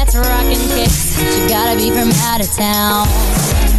[0.00, 1.14] that's rockin' kicks.
[1.14, 3.69] She gotta be from out of town.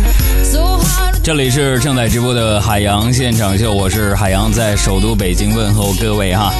[1.23, 6.51] 这里是正在直播的海洋现场秀，我是海洋，在首都北京问候各位哈。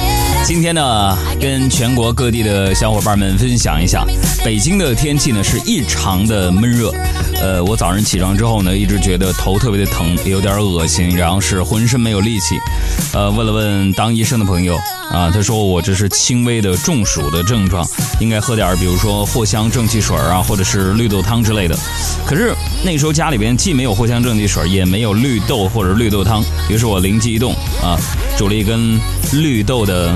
[0.44, 4.04] 今天呢，跟全国各地的小伙伴们分享一下，
[4.44, 6.92] 北京的天气呢是异常的闷热。
[7.40, 12.56] 呃，我早上起床之后呢，一直觉得头特别的疼，有点恶心，然后是浑身没有力气。
[13.12, 14.76] 呃，问了问当医生的朋友
[15.10, 17.84] 啊，他说我这是轻微的中暑的症状，
[18.20, 21.76] 应该喝点比如说藿香正气水啊，或者是绿豆汤之类的。
[22.24, 27.52] 可是那时候家里既没有藿香正气水，也没有绿豆或者绿豆汤，于是我灵机一动
[27.82, 27.98] 啊，
[28.36, 29.00] 煮了一根
[29.32, 30.14] 绿豆的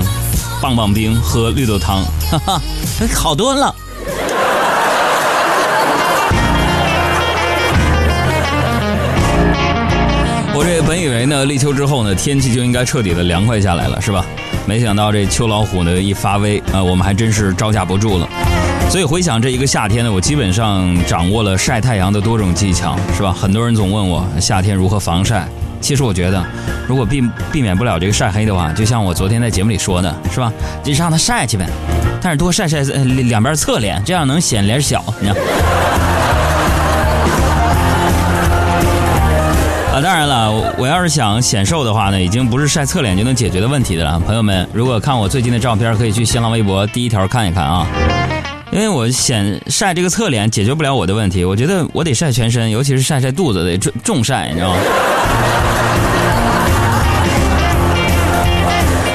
[0.61, 2.61] 棒棒冰，喝绿豆汤，哈哈，
[3.13, 3.75] 好多了。
[10.53, 14.25] 我这本以为呢，立秋之后呢，天气就应该彻底的凉快下来了，是吧？
[14.65, 18.27] 没想到这秋老虎呢一发威啊，我们还真是招架不住了。
[18.89, 23.31] 所以回想这一个夏天呢，我基本上掌握了晒太阳的多种技巧，是吧？
[23.31, 25.47] 很多人总问我夏天如何防晒，
[25.79, 26.43] 其实我觉得，
[26.87, 27.21] 如果避
[27.51, 30.51] 避免不了这个晒黑的话，就像我昨天在节目里说的，是吧？
[30.83, 31.67] 就让它晒去呗，
[32.21, 35.35] 但是多晒晒呃两边侧脸，这样能显脸小，你看。
[39.93, 44.19] 啊，当然了，我要是想显瘦的话呢，已经不是晒侧脸就能解决的问题的了。
[44.21, 47.85] 朋友们，如果看我最近的照片，可以去新浪微博第一条看一看啊。
[48.71, 54.77] 因为我显晒这个侧脸解决不了我的问题，我觉得我得晒全身，尤其是晒晒肚子，得重重晒，你知道吗？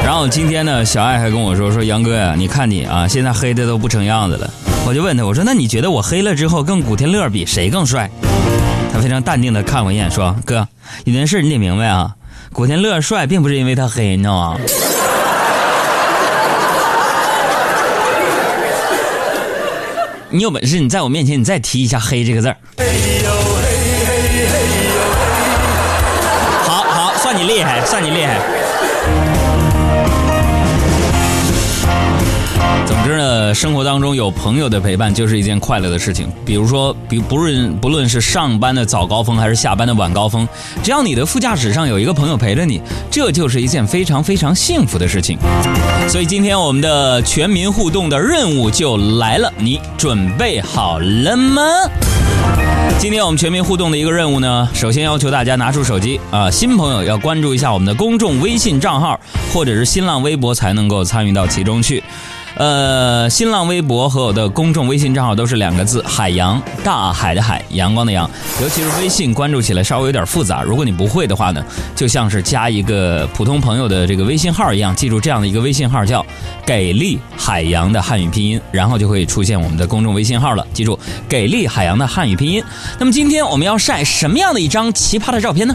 [0.05, 4.51] 然后今天呢，小爱还跟我说说杨哥呀，你看你啊，现在黑的都不成样子了。
[4.85, 8.11] 我就问他，我说那你觉得我黑了之后跟古天乐比谁更帅？
[8.93, 10.67] 他非常淡定的看我一眼，说：“哥，
[11.05, 12.15] 有件事你得明白啊，
[12.53, 14.59] 古天乐帅并不是因为他黑，你知道吗？
[20.35, 22.57] 你有本事你在我面前你再提一下‘黑’这个字儿。
[26.65, 28.41] 好好，算你厉害，算你厉害。”
[33.03, 36.33] 总之呢，生活当中有朋友的陪伴就是一件快乐的事情。
[36.47, 40.47] 比如说，比不论不论是上班的早高峰还是下班的晚高峰，
[40.85, 42.81] 只要你的副驾驶上有一个朋友陪着你，
[43.11, 45.37] 这就是一件非常非常幸福的事情。
[46.09, 51.61] 所以今天我们的全民互动的任务就来了，你准备好了吗？
[53.01, 59.19] 今天我们全民互动的一个任务呢，首先要求大家拿出手机啊，新朋友要关注一下我们的公众微信账号
[59.53, 62.01] 或者是新浪微博才能够参与到其中去。
[62.57, 68.29] 呃，新浪微博和我的公众微信账号都是两个字：海洋，大海的海，阳光的阳。
[68.61, 71.65] 尤其是微信关注起来稍微有点复杂，如果你不会的话呢，
[71.97, 76.25] 就像是加一个普通朋友的这个微信号一样，记住这样的一个微信号叫
[76.65, 80.67] “给力海洋”的汉语拼音，然后就会出现我们的公众微信号了。
[80.75, 80.99] 记住
[81.29, 82.63] “给力海洋”的汉语拼音。
[82.99, 85.75] 那么今天我们要晒什么样的一张奇葩的照片呢？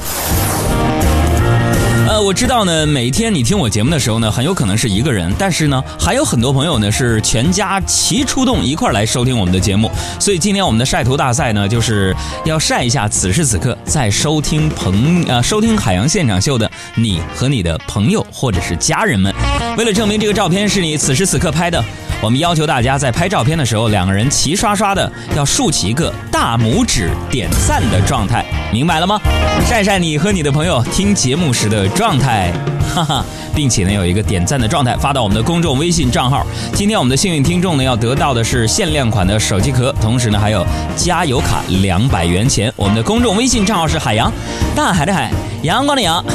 [2.08, 12.16] 呃，我知道呢，每天你听我节目的时候呢，很有可能是一个人，但是呢，还有很多朋友呢是全家齐出动一块来收听我们的节目，所以今天我们的晒图大赛呢，就是
[12.46, 19.36] 要晒一下此时此刻在收听朋呃收听海洋现场秀的你和你的朋友或者是家人们。
[19.78, 21.84] 为了证明这个照片是你此时此刻拍的，
[22.20, 29.20] 我们要求大家在拍照片的时候，两个人齐刷刷的要竖起一个大拇指点赞的状态，明白了吗？
[29.68, 32.52] 晒晒你和你的朋友听节目时的状态，
[32.94, 36.46] 哈哈，并且呢有一个点赞的状态发到我们的公众微信账号。
[36.74, 42.74] 今天我们的幸运听众呢要得到的是限量款的手机壳，同时呢还有加油卡两百元钱。
[42.76, 44.32] 我们的公众微信账号是海洋，
[44.76, 46.18] 大海的海，阳光的阳。
[46.18, 46.26] 啊，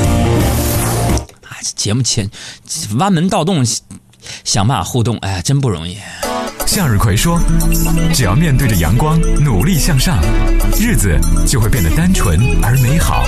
[1.74, 2.30] 节目前
[2.98, 3.64] 弯门盗洞，
[4.44, 5.96] 想办法互动，哎呀，真不容易。
[6.66, 7.38] 向日葵说
[8.14, 10.18] ：“只要面对着阳光，努力向上，
[10.80, 13.24] 日子就会变得单纯而美好。”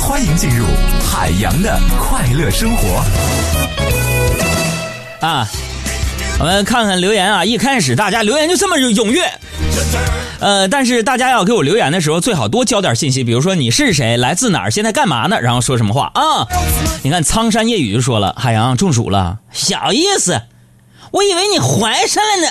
[0.00, 0.64] 欢迎进入
[1.04, 3.04] 海洋的快乐生活。
[5.26, 5.48] 啊，
[6.38, 7.44] 我们看看留言啊！
[7.44, 9.22] 一开始大家留言就这么踊跃，
[10.40, 15.40] 呃，但是大家要给我留言的时候，最好多交点信息，比如说你是谁，来自哪儿，现在干嘛呢？
[15.40, 16.46] 然后说什么话啊？
[17.02, 20.42] 你看苍山夜雨就说了：“海洋中暑了，小意思，
[21.10, 22.48] 我以为你怀上了呢。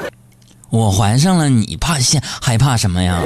[0.70, 3.20] 我怀上了，你怕现害怕什么呀？”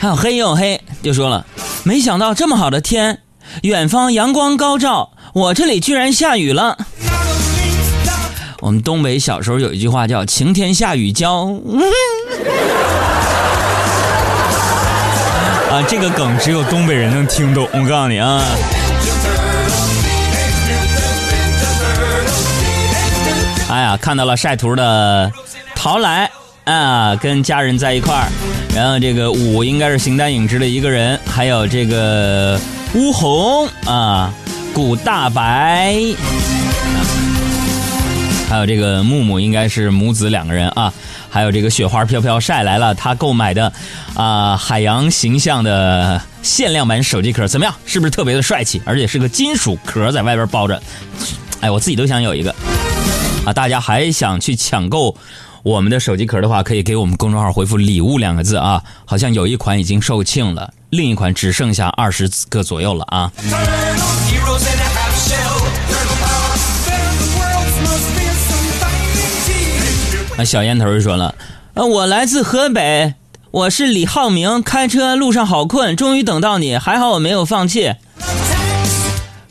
[0.00, 1.44] 还有黑又黑，就说了，
[1.84, 3.20] 没想到这么好的天，
[3.62, 6.76] 远方阳光高照，我这里居然下雨了。
[8.60, 11.46] 我们东北小时候有一句话叫“晴天下雨浇”，
[15.70, 17.66] 啊，这个梗只有东北人能听懂。
[17.72, 18.42] 我告诉你啊。
[23.70, 25.32] 哎呀，看到了晒图的
[25.74, 26.30] 陶来
[26.64, 28.28] 啊，跟家人在一块儿，
[28.74, 32.60] 然后这个五应该是形单影只的一个人，还有这个
[32.94, 34.34] 乌红啊，
[34.74, 35.94] 古大白，
[38.48, 40.92] 还有这个木木应该是母子两个人啊，
[41.30, 43.72] 还有这个雪花飘飘晒来了他购买的
[44.14, 47.72] 啊海洋形象的限量版手机壳，怎么样？
[47.86, 48.82] 是不是特别的帅气？
[48.84, 50.82] 而且是个金属壳在外边包着，
[51.60, 52.52] 哎，我自己都想有一个。
[53.44, 55.16] 啊，大家还想去抢购
[55.62, 58.82] 我们的手机壳的话，可以给我们公众号回复“礼物”两个字啊。
[59.04, 63.30] 好像有一款已经售罄了，另一款只剩下二十个左右了啊。
[70.38, 71.34] 那小烟头就说了
[71.74, 73.12] ：“呃，我来自河北，
[73.50, 77.96] 我是李浩明，开车路上好困，终于等到你，还好我没有放弃。”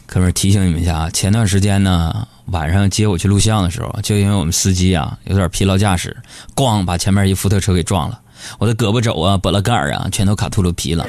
[0.08, 2.28] 哥们儿提醒你们一下啊，前段时间呢。
[2.52, 6.16] 晚上接我去录像的时候，就因为我们司机啊有点疲劳驾驶，
[6.56, 8.20] 咣把前面一福特车给撞了，
[8.58, 11.06] 我的胳膊肘啊、脖子盖啊全都卡秃噜皮了。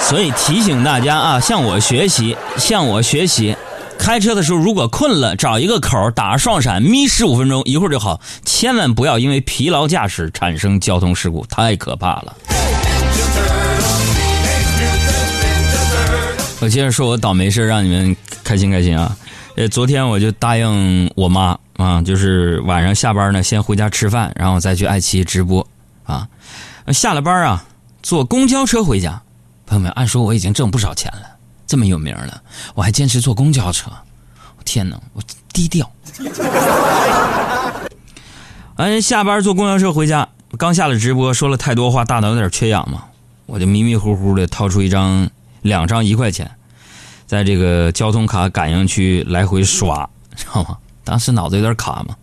[0.00, 3.56] 所以提醒大家啊，向我学习，向我学习，
[3.98, 8.20] 开车的时候如果困了，找一个口打双闪，眯十五分钟，一会儿就好。
[8.44, 12.36] 千万不要因为疲劳驾驶产生交通事故，太可怕了。
[16.60, 19.16] 我接着说我倒霉事让你们开心开心啊。
[19.56, 25.64] 呃，昨天我就答应我妈啊，就是晚上下班呢，先回家吃饭，然后再去爱奇艺直播
[26.02, 26.28] 啊。
[26.88, 27.64] 下了班啊，
[28.02, 29.22] 坐公交车回家。
[29.64, 31.22] 朋友们，按说我已经挣不少钱了，
[31.68, 32.42] 这么有名了，
[32.74, 33.92] 我还坚持坐公交车。
[34.64, 35.22] 天哪，我
[35.52, 35.88] 低调。
[38.74, 40.28] 完 下班坐公交车回家，
[40.58, 43.04] 刚下了直播，说了太多话，大脑有点缺氧嘛，
[43.46, 45.30] 我就迷迷糊糊的掏出一张
[45.62, 46.50] 两张一块钱。
[47.26, 50.78] 在这个交通卡感应区来回刷， 知道吗？
[51.04, 52.16] 当时脑子有点卡嘛，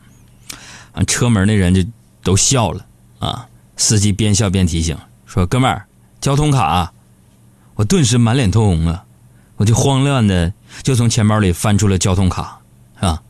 [0.94, 1.84] 啊，车门那人就
[2.24, 2.84] 都笑了
[3.20, 3.48] 啊。
[3.78, 5.86] 司机边笑边提醒说：“哥们儿，
[6.20, 6.92] 交通卡。”
[7.76, 9.06] 我顿时满脸通红啊，
[9.56, 10.52] 我就慌乱的
[10.84, 12.60] 就从钱包里翻出了交通卡，
[13.00, 13.22] 啊，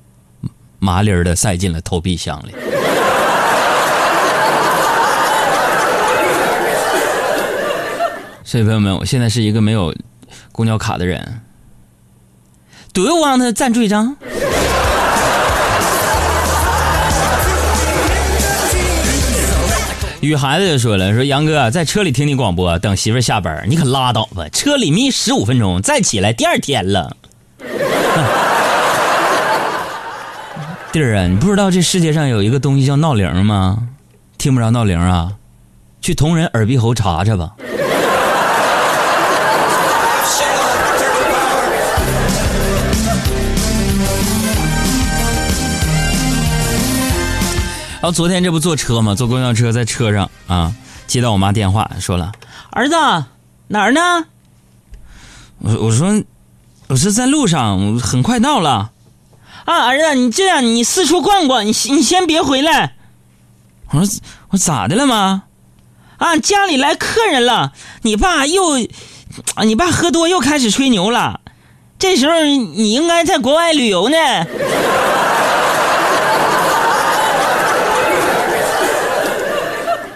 [0.79, 2.55] 麻利儿的塞进了投币箱里。
[8.43, 9.93] 所以朋友们，我现在是一个没有
[10.51, 11.41] 公交卡的人。
[12.93, 14.17] Do you want 赞助一张？
[20.19, 24.45] 女孩子就说了：“说杨哥在车里听你广播，等媳妇下班，你可拉倒吧！
[24.51, 27.15] 车里眯十五分钟，再起来第二天了。
[30.91, 33.77] 弟儿啊，你不知道这世界上有一个东西叫闹铃吗？
[34.37, 35.31] 听不着闹铃啊？
[36.01, 37.51] 去同仁耳鼻喉查查吧。”
[48.01, 49.13] 然后昨天这不坐车嘛？
[49.13, 50.73] 坐公交车，在车上啊，
[51.05, 52.31] 接到我妈电话，说了
[52.71, 52.95] ：“儿子
[53.67, 54.25] 哪儿呢？”
[55.61, 56.23] 我我说
[56.89, 58.89] ：“我是在路上，很快到了。”
[59.65, 62.95] 啊，儿子，你这样，你四处逛逛，你你先别回来。
[63.91, 64.19] 我说
[64.49, 65.43] ：“我咋的了妈？”
[66.17, 67.71] 啊，家里来客人了，
[68.01, 68.79] 你爸又，
[69.63, 71.41] 你爸喝多又开始吹牛了。
[71.99, 74.17] 这时候你应该在国外旅游呢。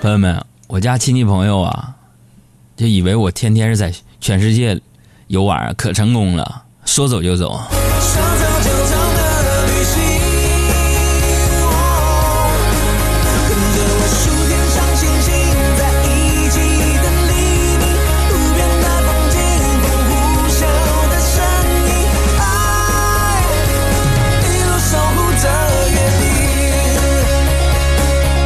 [0.06, 1.96] 朋友们，我家亲戚朋友啊，
[2.78, 4.80] 就以为我天天是在全世界
[5.30, 7.60] 游玩，可成功了，说走就走。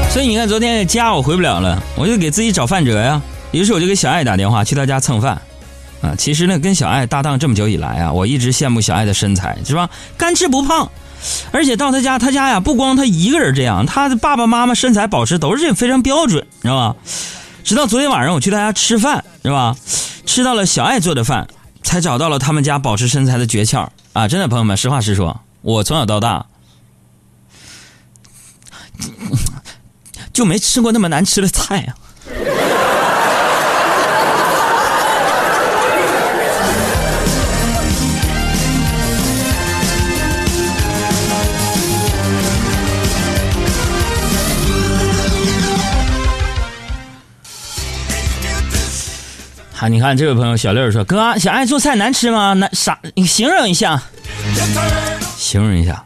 [0.10, 3.22] 所以你看，昨天家我回不了了，我就给自己找饭辙呀。
[3.52, 5.40] 于是我就给小爱打电话，去他家蹭饭。
[6.02, 9.88] 啊，其实呢，跟小爱搭档这么久以来啊，我一直羡慕小爱的身材，是吧？
[10.18, 10.90] 干吃不胖，
[11.52, 16.96] 而且到他家，他家呀不光他一个人这样，他的爸爸妈妈身材保持都是这非常标准，知道吧？
[17.64, 19.76] 直到昨天晚上我去他家吃饭，是吧？
[20.26, 21.48] 吃到了小爱做的饭，
[21.84, 24.28] 才找到了他们家保持身材的诀窍啊！
[24.28, 26.48] 真的，朋友们，实话实说，我从小到大。
[30.40, 31.92] 就没吃过那么难吃的菜啊！
[49.74, 52.54] 还你看这位朋友小六说：“哥，小爱做菜难吃吗？
[52.54, 52.98] 难啥？
[53.14, 54.02] 你形容一下，
[55.38, 56.02] 形容一下。”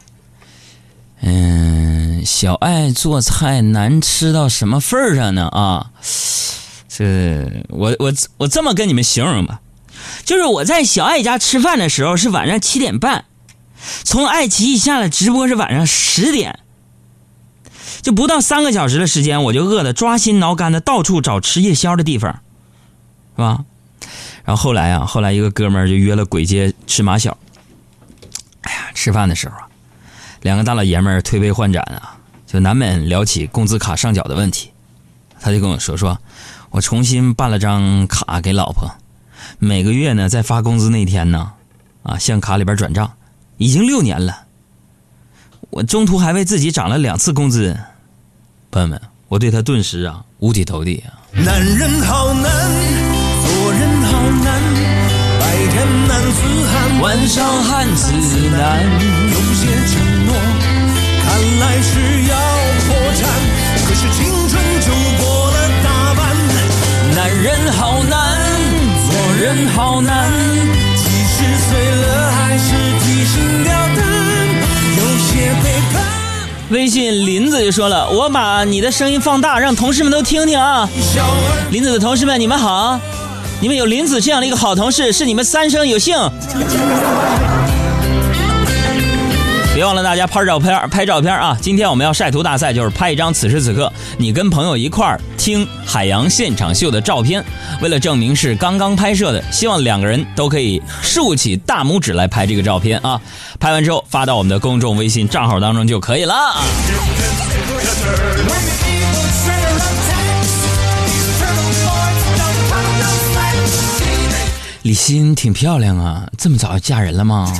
[1.22, 1.93] 嗯，
[2.24, 5.46] 小爱做菜难吃到什么份儿上呢？
[5.48, 5.90] 啊，
[6.88, 9.60] 这我我我这么跟你们形容吧，
[10.24, 13.26] 就是我在小爱家吃饭的时候是晚上七点半，
[14.02, 16.58] 从爱奇艺下了直播是晚上十点，
[18.00, 22.40] 就不到三个小时的时间，我就饿得抓心挠肝的到处找吃夜宵的地方，
[23.36, 23.64] 是吧？
[24.44, 27.36] 然后后来啊，后来一个哥们儿就约了鬼街吃马小。
[28.62, 29.68] 哎呀，吃饭的时候啊，
[30.42, 32.13] 两个大老爷们儿推杯换盏啊，
[32.54, 34.70] 就难免聊起工资卡上缴的问题。
[35.40, 36.16] 他就跟我说说，
[36.70, 38.88] 我重新办了张卡给老婆，
[39.58, 41.50] 每个月呢在发工资那天呢，
[42.04, 43.10] 啊向卡里边转账，
[43.56, 44.44] 已经六年了。
[45.70, 47.76] 我中途还为自己涨了两次工资。
[48.70, 51.10] 朋友们，我对他顿时啊五体投地啊。
[51.32, 54.62] 男人好难，做人好难，
[55.40, 56.38] 白天男子
[56.70, 58.12] 汉，晚上汉子
[58.52, 58.80] 难。
[59.32, 60.34] 有些承诺
[61.24, 62.23] 看来是
[63.94, 66.20] 是青春就过了大半。
[67.14, 68.36] 男人好难，
[69.06, 70.30] 做人好难。
[70.96, 73.98] 即使碎了，还是提心吊胆，
[74.96, 76.02] 有些背叛。
[76.70, 80.88] 微信林子就说了：“我把你的声音放大，让同事们都听听啊。”
[81.70, 82.98] 林子的同事们，你们好！
[83.60, 86.16] 你们有林子这样的一个好同事，是你们三生有幸。
[89.74, 91.58] 别忘了大家拍照片，拍照片啊！
[91.60, 97.44] 今天我们要晒图大赛，就是拍一张此时此刻你跟朋友一块儿听海洋现场秀的照片。
[97.82, 103.20] 为了证明是刚刚拍摄的，希望两个人都可以竖起大拇指来拍这个照片啊！
[103.58, 106.36] 拍完之后发到我们的公众微信账号当中就可以了。
[114.82, 117.52] 李欣挺漂亮啊，这么早就嫁人了吗？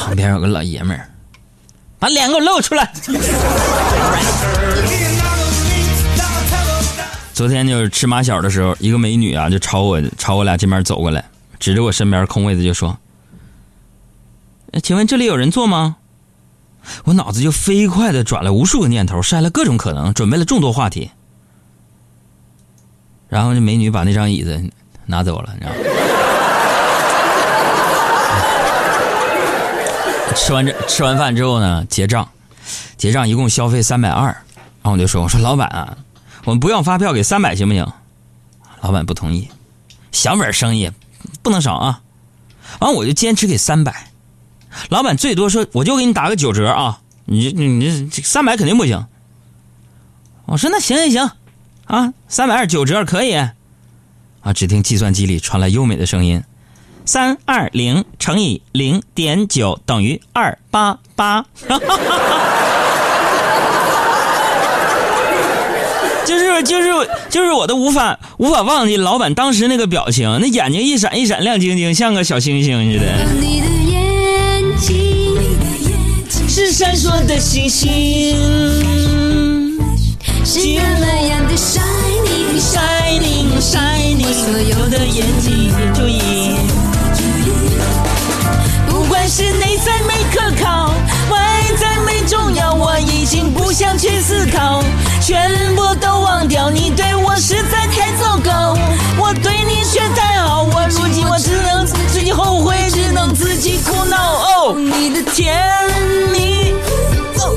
[0.00, 1.06] 旁边有个老爷们儿，
[1.98, 2.90] 把脸给我露出来。
[7.34, 11.22] 昨天就是吃马小的时候，一个美女啊就朝我朝我俩这边走过来，
[11.58, 12.98] 指着我身边空位子就说
[14.82, 15.96] ：“请问这里有人坐吗？”
[17.04, 21.10] 我脑子就飞快的转了无数个念头，筛了各种可能，准备了众多话题。
[23.28, 24.62] 然后这美女把那张椅子
[25.04, 25.76] 拿走了，你知道吗？
[30.34, 32.28] 吃完这吃完饭之后呢，结账，
[32.96, 35.98] 结账一共消费三百二，然后我就说：“我说老板啊，
[36.44, 37.86] 我们不要发票给三百行不行？”
[38.80, 39.48] 老板不同意，
[40.12, 40.90] 小本生意
[41.42, 42.00] 不能少啊。
[42.78, 44.10] 完我就坚持给三百，
[44.88, 49.06] 老板最多说我就给你打个九折啊，你你你这三百肯定不行。
[50.46, 51.30] 我说那行行行，
[51.84, 53.34] 啊，三百二九折可以。
[53.34, 56.42] 啊，只听计算机里传来优美的声音。
[57.12, 61.44] 三二零乘以零点九等于二八八，
[66.24, 66.88] 就是就是
[67.28, 73.06] 就是我都无法无法忘记老板当时那个表情，那眼睛一闪一闪亮晶晶，像个小星星似的。
[73.40, 75.36] 你的眼睛
[76.48, 78.36] 是闪烁的星星
[80.44, 86.54] 是那么样的 shining，，shining shining，所有的眼睛注意。
[89.30, 90.92] 是内在没可靠，
[91.30, 94.82] 外在没重要，我已经不想去思考，
[95.22, 96.68] 全部都忘掉。
[96.68, 98.76] 你对我实在太糟糕，
[99.16, 104.16] 我对你却太好，我如今我只能自己后悔，只能自己苦恼。
[104.16, 105.56] 哦，你的甜
[106.32, 106.72] 蜜，
[107.38, 107.56] 哦，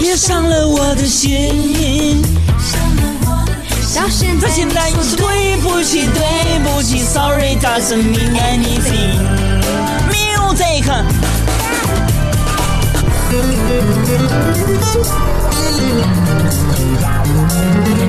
[0.00, 2.20] 也伤了我的心。
[3.94, 9.51] 到现在他现在对不起，对不起，Sorry doesn't mean anything。
[10.62, 10.92] Music。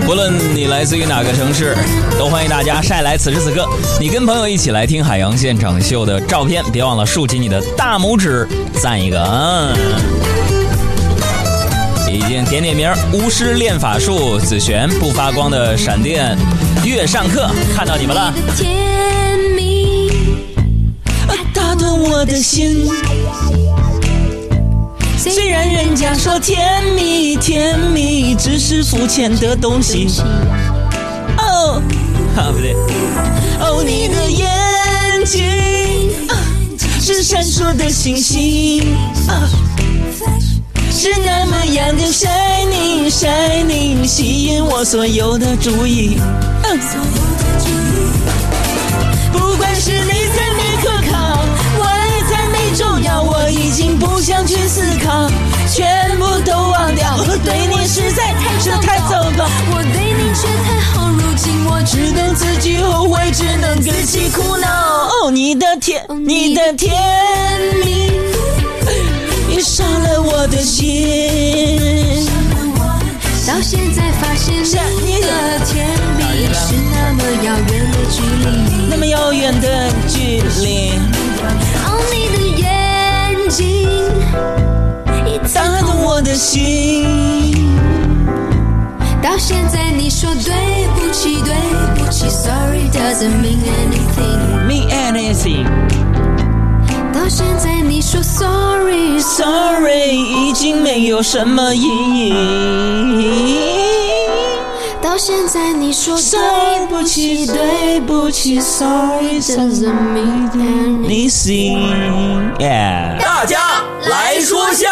[0.05, 1.75] 不论你来自于哪个城市，
[2.19, 3.67] 都欢迎大家晒来此时此刻
[3.99, 8.47] 你跟朋友一起来听海洋现场秀的照片，别忘了竖起你的大拇指，
[8.81, 9.73] 赞一个啊！
[12.11, 16.37] 已经点点名儿，巫师练法术，紫璇不发光的闪电，
[16.83, 19.82] 月上课，看到你们了，甜蜜，
[21.27, 22.87] 啊打动我的心。
[25.17, 30.07] 虽然人家说甜蜜甜蜜只是肤浅的东西，
[31.37, 31.81] 哦，
[32.35, 32.73] 啊不对，
[33.59, 35.41] 哦你的眼睛
[36.99, 38.95] 是闪烁的星星
[39.27, 39.47] 啊。
[40.95, 46.17] 是那么样的 shining shining，吸引我所有的注意。
[49.33, 50.77] 不管是你在美
[53.73, 55.27] 经不想去思考，
[55.67, 57.15] 全部都忘掉。
[57.17, 58.33] 我对你实在
[58.81, 64.67] 太糟糕，我对你却太好，如今我只只能自己后悔，只能自己苦恼。
[64.67, 66.93] 哦，你的甜，你的甜
[67.83, 68.11] 蜜，
[69.47, 72.27] 你伤了我的心。
[73.47, 74.63] 到现在发现
[75.05, 75.87] 你的甜
[76.17, 78.45] 蜜是那么遥远的距离。
[78.89, 80.93] 那么遥远的距离，
[83.53, 83.87] 睛
[85.27, 87.05] 一直打动我的心。
[89.21, 91.53] 到现在你说对不起，对
[91.95, 94.41] 不起，Sorry doesn't mean anything。
[94.67, 95.65] Mean anything,
[97.13, 102.33] 到现在你说 Sorry，sorry，已经没有什么意义。
[105.13, 111.05] 到现在你说对对不不起，对对不起，sorry doesn't mean anything。
[111.05, 112.57] anything。
[112.57, 113.19] Yeah。
[113.19, 114.89] 大家来说笑。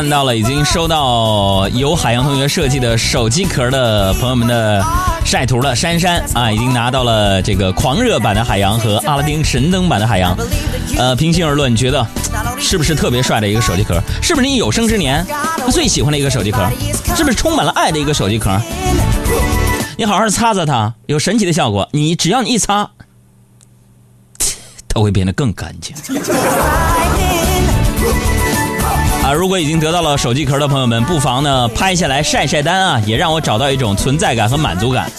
[0.00, 4.82] 看到了，已经收到由海洋同学设计的手机壳的朋友们的
[5.26, 5.76] 晒图了。
[5.76, 10.34] 珊珊啊，已经拿到了这个狂热版的海洋和阿拉丁神灯版的海洋。
[10.96, 12.06] 呃，平心而论，你觉得
[12.58, 14.00] 是不是特别帅的一个手机壳？
[14.22, 15.22] 是不是你有生之年
[15.70, 16.66] 最喜欢的一个手机壳？
[17.14, 18.58] 是不是充满了爱的一个手机壳？
[19.98, 21.86] 你好好擦擦它，有神奇的效果。
[21.92, 22.88] 你只要你一擦，
[24.88, 25.94] 它会变得更干净。
[29.32, 35.10] 如果已经得到了手机壳的朋友们，不妨呢拍下来晒晒单啊，也让我找到一种存在感和满足感。